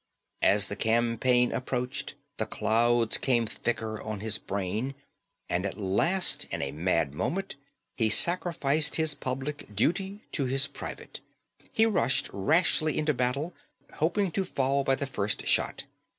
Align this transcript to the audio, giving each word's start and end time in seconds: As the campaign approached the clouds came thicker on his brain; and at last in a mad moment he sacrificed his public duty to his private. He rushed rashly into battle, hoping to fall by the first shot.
As 0.41 0.67
the 0.67 0.75
campaign 0.75 1.51
approached 1.51 2.15
the 2.37 2.47
clouds 2.47 3.19
came 3.19 3.45
thicker 3.45 4.01
on 4.01 4.19
his 4.19 4.39
brain; 4.39 4.95
and 5.47 5.63
at 5.63 5.77
last 5.77 6.45
in 6.45 6.63
a 6.63 6.71
mad 6.71 7.13
moment 7.13 7.55
he 7.97 8.09
sacrificed 8.09 8.95
his 8.95 9.13
public 9.13 9.75
duty 9.75 10.23
to 10.31 10.45
his 10.45 10.65
private. 10.65 11.19
He 11.71 11.85
rushed 11.85 12.31
rashly 12.33 12.97
into 12.97 13.13
battle, 13.13 13.53
hoping 13.93 14.31
to 14.31 14.43
fall 14.43 14.83
by 14.83 14.95
the 14.95 15.05
first 15.05 15.45
shot. 15.45 15.83